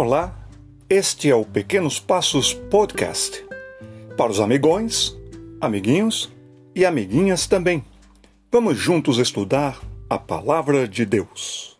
[0.00, 0.32] Olá,
[0.88, 3.44] este é o Pequenos Passos Podcast.
[4.16, 5.12] Para os amigões,
[5.60, 6.32] amiguinhos
[6.72, 7.84] e amiguinhas também.
[8.48, 11.76] Vamos juntos estudar a Palavra de Deus.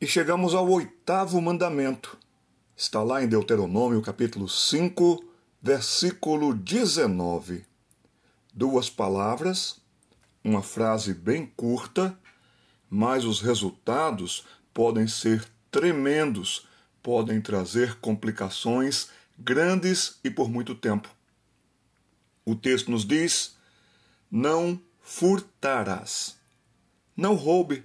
[0.00, 2.18] E chegamos ao oitavo mandamento.
[2.76, 5.22] Está lá em Deuteronômio, capítulo 5,
[5.62, 7.64] versículo 19.
[8.52, 9.80] Duas palavras,
[10.42, 12.18] uma frase bem curta
[12.90, 16.66] mas os resultados podem ser tremendos,
[17.02, 19.08] podem trazer complicações
[19.38, 21.08] grandes e por muito tempo.
[22.44, 23.56] O texto nos diz:
[24.30, 26.36] não furtarás.
[27.16, 27.84] Não roube.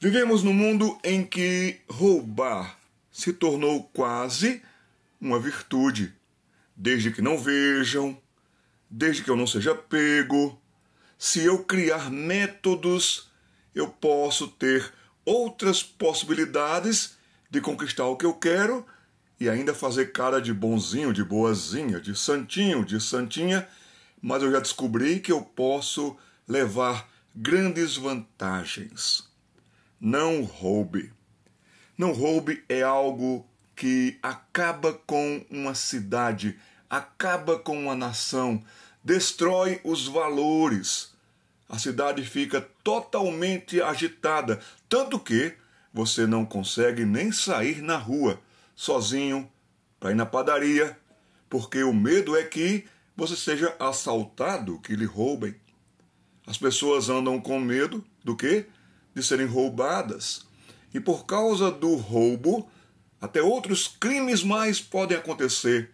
[0.00, 2.78] Vivemos num mundo em que roubar
[3.12, 4.62] se tornou quase
[5.20, 6.14] uma virtude,
[6.74, 8.18] desde que não vejam,
[8.88, 10.58] desde que eu não seja pego,
[11.18, 13.29] se eu criar métodos,
[13.74, 14.92] eu posso ter
[15.24, 17.16] outras possibilidades
[17.50, 18.86] de conquistar o que eu quero
[19.38, 23.66] e ainda fazer cara de bonzinho, de boazinha, de santinho, de santinha,
[24.20, 29.28] mas eu já descobri que eu posso levar grandes vantagens.
[30.00, 31.12] Não roube.
[31.96, 38.62] Não roube é algo que acaba com uma cidade, acaba com uma nação,
[39.02, 41.14] destrói os valores
[41.70, 45.54] a cidade fica totalmente agitada, tanto que
[45.94, 48.40] você não consegue nem sair na rua
[48.74, 49.48] sozinho
[50.00, 50.98] para ir na padaria,
[51.48, 52.84] porque o medo é que
[53.16, 55.54] você seja assaltado, que lhe roubem.
[56.44, 58.66] As pessoas andam com medo do quê?
[59.14, 60.44] De serem roubadas.
[60.92, 62.68] E por causa do roubo,
[63.20, 65.90] até outros crimes mais podem acontecer.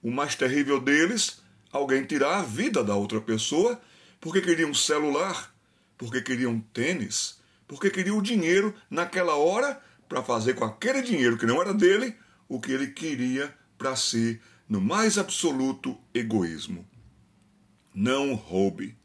[0.00, 1.40] O mais terrível deles,
[1.72, 3.80] alguém tirar a vida da outra pessoa
[4.22, 5.52] porque queriam um celular,
[5.98, 11.36] porque queriam um tênis, porque queriam o dinheiro naquela hora para fazer com aquele dinheiro
[11.36, 12.14] que não era dele
[12.48, 16.88] o que ele queria para si, no mais absoluto egoísmo.
[17.92, 18.96] Não roube.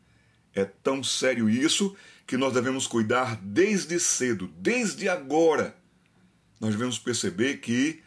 [0.53, 1.95] É tão sério isso
[2.27, 5.75] que nós devemos cuidar desde cedo, desde agora.
[6.59, 8.03] Nós devemos perceber que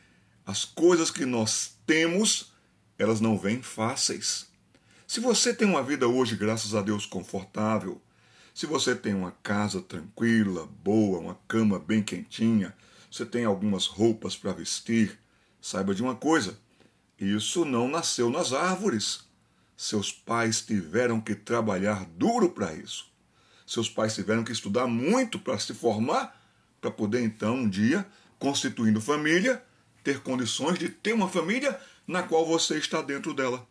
[0.46, 2.52] as coisas que nós temos,
[2.96, 4.49] elas não vêm fáceis.
[5.10, 8.00] Se você tem uma vida hoje, graças a Deus, confortável,
[8.54, 12.72] se você tem uma casa tranquila, boa, uma cama bem quentinha,
[13.10, 15.18] você tem algumas roupas para vestir,
[15.60, 16.56] saiba de uma coisa:
[17.18, 19.24] isso não nasceu nas árvores.
[19.76, 23.10] Seus pais tiveram que trabalhar duro para isso.
[23.66, 26.40] Seus pais tiveram que estudar muito para se formar,
[26.80, 28.06] para poder então um dia,
[28.38, 29.60] constituindo família,
[30.04, 33.68] ter condições de ter uma família na qual você está dentro dela.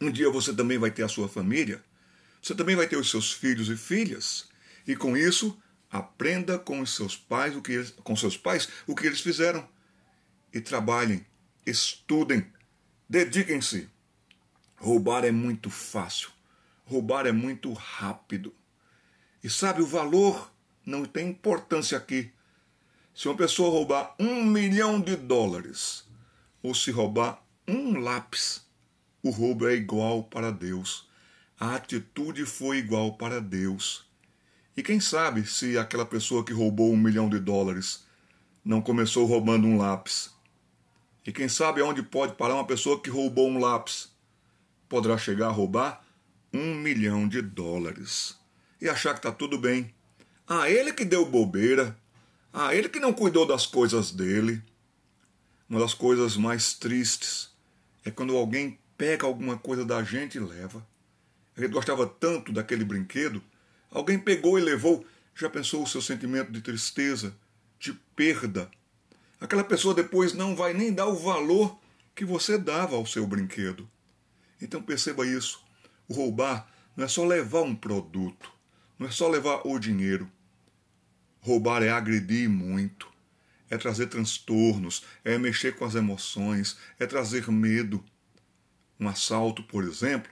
[0.00, 1.84] Um dia você também vai ter a sua família,
[2.40, 4.48] você também vai ter os seus filhos e filhas,
[4.86, 8.94] e com isso aprenda com os seus pais o que eles, com seus pais o
[8.94, 9.68] que eles fizeram
[10.52, 11.26] e trabalhem,
[11.66, 12.50] estudem,
[13.08, 13.88] dediquem-se.
[14.76, 16.30] Roubar é muito fácil,
[16.86, 18.54] roubar é muito rápido.
[19.44, 20.50] E sabe, o valor
[20.86, 22.32] não tem importância aqui.
[23.14, 26.08] Se uma pessoa roubar um milhão de dólares,
[26.62, 28.69] ou se roubar um lápis,
[29.22, 31.08] o roubo é igual para Deus.
[31.58, 34.06] A atitude foi igual para Deus.
[34.76, 38.04] E quem sabe se aquela pessoa que roubou um milhão de dólares
[38.64, 40.30] não começou roubando um lápis?
[41.26, 44.10] E quem sabe aonde pode parar uma pessoa que roubou um lápis?
[44.88, 46.02] Poderá chegar a roubar
[46.52, 48.38] um milhão de dólares
[48.80, 49.94] e achar que está tudo bem.
[50.46, 51.96] Ah, ele que deu bobeira.
[52.52, 54.62] Ah, ele que não cuidou das coisas dele.
[55.68, 57.50] Uma das coisas mais tristes
[58.04, 60.86] é quando alguém pega alguma coisa da gente e leva.
[61.56, 63.42] Gente gostava tanto daquele brinquedo,
[63.90, 65.06] alguém pegou e levou.
[65.34, 67.34] Já pensou o seu sentimento de tristeza,
[67.78, 68.70] de perda?
[69.40, 71.78] Aquela pessoa depois não vai nem dar o valor
[72.14, 73.88] que você dava ao seu brinquedo.
[74.60, 75.64] Então perceba isso.
[76.06, 78.52] O roubar não é só levar um produto,
[78.98, 80.30] não é só levar o dinheiro.
[81.40, 83.08] Roubar é agredir muito,
[83.70, 88.04] é trazer transtornos, é mexer com as emoções, é trazer medo.
[89.00, 90.30] Um assalto, por exemplo,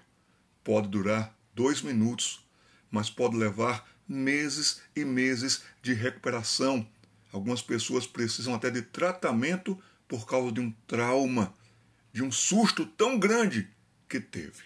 [0.62, 2.47] pode durar dois minutos,
[2.91, 6.87] mas pode levar meses e meses de recuperação.
[7.32, 11.55] Algumas pessoas precisam até de tratamento por causa de um trauma,
[12.12, 13.69] de um susto tão grande
[14.06, 14.65] que teve.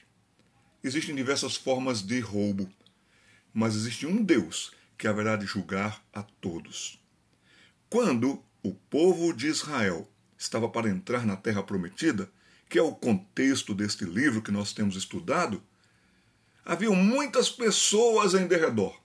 [0.83, 2.69] Existem diversas formas de roubo,
[3.55, 7.01] mas existe um Deus que haverá de julgar a todos.
[7.89, 12.29] Quando o povo de Israel estava para entrar na terra prometida,
[12.73, 15.63] que é o contexto deste livro que nós temos estudado,
[16.65, 18.99] havia muitas pessoas em derredor.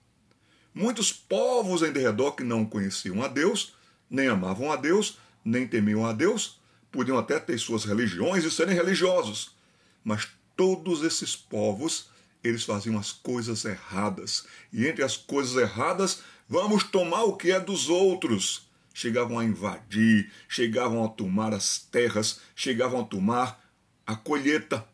[0.72, 3.74] muitos povos em derredor que não conheciam a Deus,
[4.08, 6.58] nem amavam a Deus, nem temiam a Deus,
[6.90, 9.54] podiam até ter suas religiões e serem religiosos,
[10.02, 10.26] mas
[10.56, 12.08] todos esses povos,
[12.42, 14.46] eles faziam as coisas erradas.
[14.72, 18.66] E entre as coisas erradas, vamos tomar o que é dos outros.
[18.98, 23.64] Chegavam a invadir, chegavam a tomar as terras, chegavam a tomar
[24.04, 24.84] a colheita.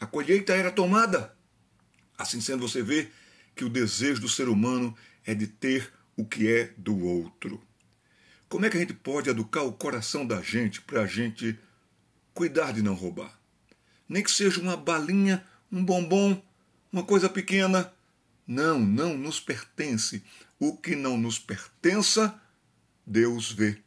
[0.00, 1.36] A colheita era tomada.
[2.16, 3.10] Assim sendo, você vê
[3.54, 4.96] que o desejo do ser humano
[5.26, 7.62] é de ter o que é do outro.
[8.48, 11.58] Como é que a gente pode educar o coração da gente para a gente
[12.32, 13.38] cuidar de não roubar?
[14.08, 16.42] Nem que seja uma balinha, um bombom,
[16.90, 17.92] uma coisa pequena.
[18.46, 20.24] Não, não nos pertence.
[20.58, 22.40] O que não nos pertença,
[23.06, 23.78] Deus vê.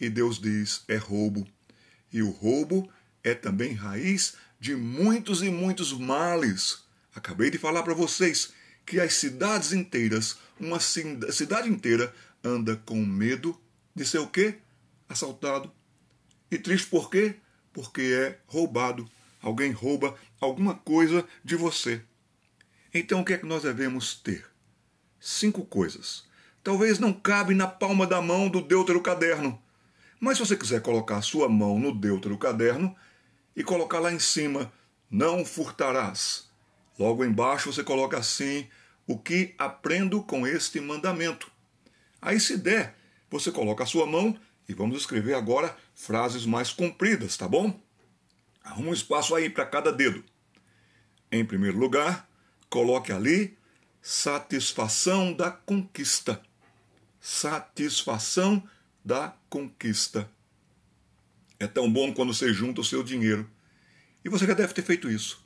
[0.00, 1.46] E Deus diz: é roubo.
[2.12, 2.90] E o roubo
[3.22, 6.84] é também raiz de muitos e muitos males.
[7.14, 8.52] Acabei de falar para vocês
[8.86, 13.58] que as cidades inteiras, uma cidade inteira, anda com medo
[13.94, 14.58] de ser o quê?
[15.08, 15.72] Assaltado.
[16.50, 17.36] E triste por quê?
[17.72, 19.08] Porque é roubado.
[19.40, 22.02] Alguém rouba alguma coisa de você.
[22.92, 24.46] Então o que é que nós devemos ter?
[25.18, 26.24] Cinco coisas.
[26.64, 29.62] Talvez não cabe na palma da mão do deutero caderno.
[30.18, 32.96] Mas se você quiser colocar a sua mão no deutero caderno
[33.54, 34.72] e colocar lá em cima,
[35.10, 36.48] não furtarás.
[36.98, 38.66] Logo embaixo você coloca assim,
[39.06, 41.52] o que aprendo com este mandamento.
[42.22, 42.96] Aí se der,
[43.30, 44.34] você coloca a sua mão
[44.66, 47.78] e vamos escrever agora frases mais compridas, tá bom?
[48.62, 50.24] Arruma um espaço aí para cada dedo.
[51.30, 52.26] Em primeiro lugar,
[52.70, 53.58] coloque ali
[54.00, 56.42] satisfação da conquista.
[57.26, 58.62] Satisfação
[59.02, 60.30] da conquista.
[61.58, 63.50] É tão bom quando você junta o seu dinheiro.
[64.22, 65.42] E você já deve ter feito isso.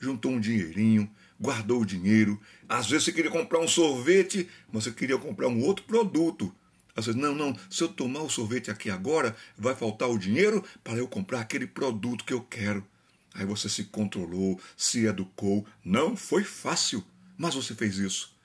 [0.00, 1.06] Juntou um dinheirinho,
[1.38, 2.40] guardou o dinheiro.
[2.66, 6.50] Às vezes você queria comprar um sorvete, mas você queria comprar um outro produto.
[6.96, 10.64] Às vezes, não, não, se eu tomar o sorvete aqui agora, vai faltar o dinheiro
[10.82, 12.82] para eu comprar aquele produto que eu quero.
[13.34, 15.66] Aí você se controlou, se educou.
[15.84, 17.04] Não foi fácil,
[17.36, 18.37] mas você fez isso.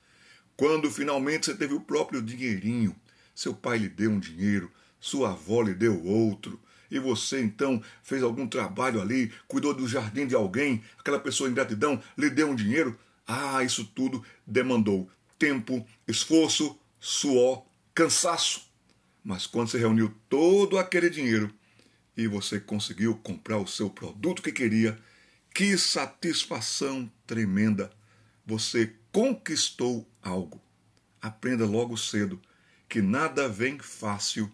[0.56, 2.96] Quando finalmente você teve o próprio dinheirinho,
[3.34, 6.60] seu pai lhe deu um dinheiro, sua avó lhe deu outro,
[6.92, 11.54] e você então fez algum trabalho ali, cuidou do jardim de alguém, aquela pessoa em
[11.54, 12.98] gratidão lhe deu um dinheiro.
[13.26, 15.10] Ah, isso tudo demandou
[15.40, 17.66] tempo, esforço, suor,
[17.96, 18.72] cansaço.
[19.24, 21.52] Mas quando você reuniu todo aquele dinheiro
[22.16, 25.00] e você conseguiu comprar o seu produto que queria,
[25.54, 27.92] que satisfação tremenda!
[28.46, 30.62] Você conquistou algo.
[31.22, 32.42] Aprenda logo cedo
[32.88, 34.52] que nada vem fácil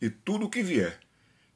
[0.00, 1.00] e tudo que vier,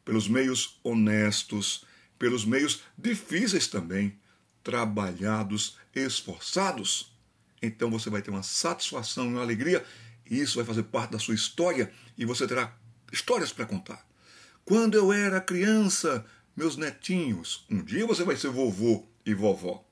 [0.04, 1.84] pelos meios honestos,
[2.18, 4.18] pelos meios difíceis também,
[4.62, 7.12] trabalhados, esforçados,
[7.60, 9.84] então você vai ter uma satisfação e uma alegria
[10.28, 12.76] e isso vai fazer parte da sua história e você terá
[13.12, 14.06] histórias para contar.
[14.64, 16.24] Quando eu era criança,
[16.56, 19.84] meus netinhos, um dia você vai ser vovô e vovó.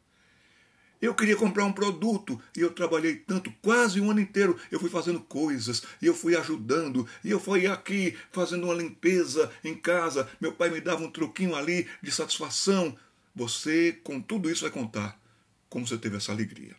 [1.03, 4.57] Eu queria comprar um produto e eu trabalhei tanto, quase um ano inteiro.
[4.71, 9.51] Eu fui fazendo coisas e eu fui ajudando e eu fui aqui fazendo uma limpeza
[9.65, 10.31] em casa.
[10.41, 12.97] Meu pai me dava um troquinho ali de satisfação.
[13.35, 15.21] Você, com tudo isso, vai contar
[15.69, 16.77] como você teve essa alegria.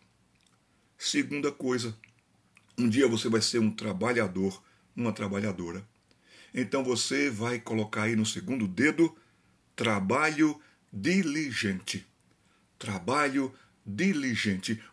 [0.97, 1.93] Segunda coisa,
[2.77, 4.63] um dia você vai ser um trabalhador,
[4.95, 5.85] uma trabalhadora.
[6.53, 9.13] Então você vai colocar aí no segundo dedo
[9.75, 10.61] trabalho
[10.93, 12.07] diligente.
[12.79, 13.62] Trabalho diligente.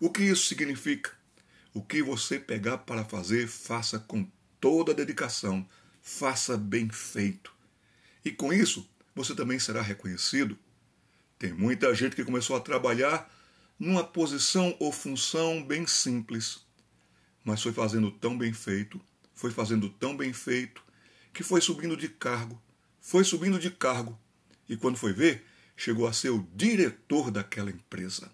[0.01, 1.13] O que isso significa?
[1.73, 4.27] O que você pegar para fazer, faça com
[4.61, 5.67] toda dedicação,
[6.03, 7.53] faça bem feito.
[8.25, 10.59] E com isso, você também será reconhecido.
[11.39, 13.33] Tem muita gente que começou a trabalhar
[13.79, 16.61] numa posição ou função bem simples
[17.45, 19.01] mas foi fazendo tão bem feito,
[19.35, 20.83] foi fazendo tão bem feito,
[21.33, 22.61] que foi subindo de cargo,
[23.01, 24.19] foi subindo de cargo,
[24.69, 25.45] e quando foi ver,
[25.77, 28.31] chegou a ser o diretor daquela empresa.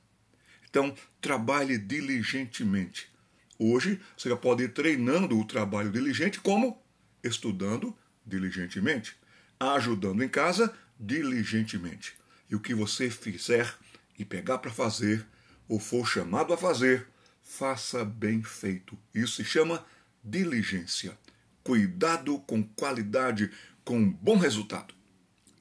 [0.76, 3.10] Então, trabalhe diligentemente.
[3.58, 6.78] Hoje, você já pode ir treinando o trabalho diligente como
[7.24, 9.16] estudando diligentemente,
[9.58, 12.14] ajudando em casa diligentemente.
[12.50, 13.74] E o que você fizer
[14.18, 15.24] e pegar para fazer,
[15.66, 17.06] ou for chamado a fazer,
[17.42, 18.98] faça bem feito.
[19.14, 19.82] Isso se chama
[20.22, 21.16] diligência.
[21.64, 23.50] Cuidado com qualidade,
[23.82, 24.94] com bom resultado.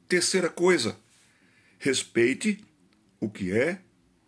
[0.09, 0.99] Terceira coisa,
[1.79, 2.61] respeite
[3.17, 3.79] o que é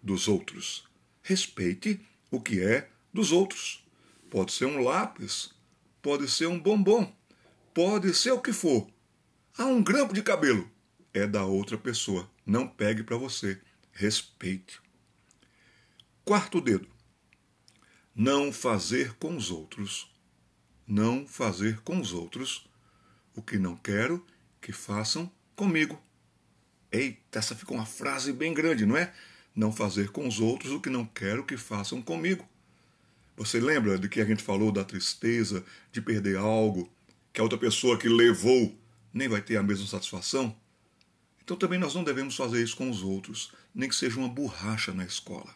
[0.07, 0.87] dos outros.
[1.21, 1.99] Respeite
[2.31, 3.85] o que é dos outros.
[4.29, 5.53] Pode ser um lápis,
[6.01, 7.15] pode ser um bombom,
[7.73, 8.87] pode ser o que for.
[9.57, 10.69] Há um grampo de cabelo.
[11.13, 12.29] É da outra pessoa.
[12.45, 13.59] Não pegue para você.
[13.91, 14.79] Respeite.
[16.23, 16.97] Quarto dedo
[18.19, 20.11] não fazer com os outros,
[20.87, 22.67] não fazer com os outros
[23.35, 24.25] o que não quero
[24.59, 26.01] que façam comigo.
[26.91, 29.13] Eita, essa ficou uma frase bem grande, não é?
[29.57, 32.47] Não fazer com os outros o que não quero que façam comigo.
[33.35, 36.87] Você lembra de que a gente falou da tristeza de perder algo,
[37.33, 38.79] que a outra pessoa que levou
[39.11, 40.55] nem vai ter a mesma satisfação?
[41.43, 44.93] Então também nós não devemos fazer isso com os outros, nem que seja uma borracha
[44.93, 45.49] na escola.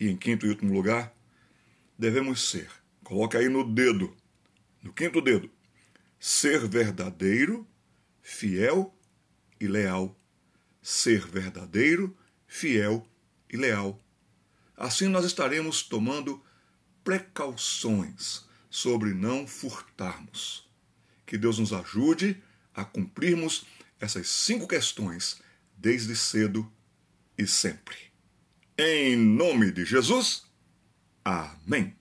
[0.00, 1.14] E em quinto e último lugar,
[1.96, 2.68] devemos ser,
[3.04, 4.12] coloca aí no dedo,
[4.82, 5.48] no quinto dedo,
[6.18, 7.64] ser verdadeiro,
[8.20, 8.92] fiel
[9.60, 10.18] e leal.
[10.82, 12.16] Ser verdadeiro,
[12.48, 13.06] fiel
[13.48, 14.00] e leal.
[14.76, 16.42] Assim nós estaremos tomando
[17.04, 20.68] precauções sobre não furtarmos.
[21.26, 22.42] Que Deus nos ajude
[22.74, 23.66] a cumprirmos
[24.00, 25.40] essas cinco questões
[25.76, 26.70] desde cedo
[27.36, 27.96] e sempre.
[28.76, 30.44] Em nome de Jesus,
[31.24, 31.94] amém.